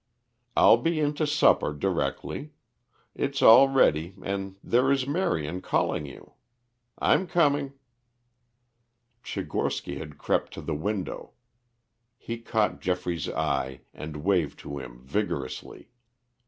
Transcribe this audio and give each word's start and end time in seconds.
"I'll 0.57 0.77
be 0.77 0.99
in 0.99 1.13
to 1.21 1.27
supper 1.27 1.73
directly. 1.75 2.53
It's 3.13 3.43
all 3.43 3.69
ready, 3.69 4.15
and 4.23 4.55
there 4.63 4.91
is 4.91 5.05
Marion 5.05 5.61
calling 5.61 6.07
you. 6.07 6.33
I'm 6.97 7.27
coming." 7.27 7.73
Tchigorsky 9.23 9.99
had 9.99 10.17
crept 10.17 10.55
to 10.55 10.61
the 10.61 10.73
window. 10.73 11.33
He 12.17 12.39
caught 12.39 12.81
Geoffrey's 12.81 13.29
eye 13.29 13.81
and 13.93 14.23
waved 14.23 14.57
to 14.61 14.79
him 14.79 15.03
vigorously. 15.03 15.91